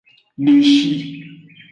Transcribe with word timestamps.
Deshi. 0.45 0.89